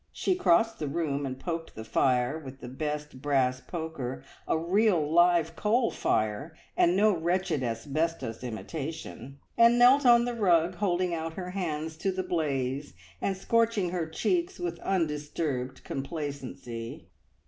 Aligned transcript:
She 0.11 0.33
crossed 0.33 0.79
the 0.79 0.87
room 0.87 1.27
and 1.27 1.39
poked 1.39 1.75
the 1.75 1.83
fire 1.83 2.39
with 2.39 2.59
the 2.59 2.67
best 2.67 3.21
brass 3.21 3.61
poker, 3.61 4.23
a 4.47 4.57
real, 4.57 4.99
live 5.13 5.55
coal 5.55 5.91
fire 5.91 6.55
and 6.75 6.95
no 6.97 7.15
wretched 7.15 7.61
asbestos 7.61 8.43
imitation, 8.43 9.37
and 9.59 9.77
knelt 9.77 10.03
on 10.03 10.25
the 10.25 10.33
rug 10.33 10.73
holding 10.73 11.13
out 11.13 11.33
her 11.33 11.51
hands 11.51 11.97
to 11.97 12.11
the 12.11 12.23
blaze 12.23 12.95
and 13.21 13.37
scorching 13.37 13.89
her 13.91 14.07
cheeks 14.07 14.57
with 14.57 14.79
undisturbed 14.79 15.83
complacency. 15.83 17.05